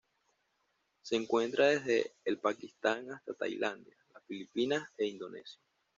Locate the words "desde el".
1.67-2.39